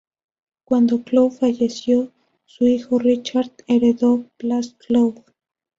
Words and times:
Cuando 0.63 1.03
Clough 1.03 1.29
falleció, 1.31 2.11
su 2.47 2.65
hijo 2.65 2.97
Richard 2.97 3.51
heredó 3.67 4.25
"Plas 4.37 4.73
Clough". 4.87 5.23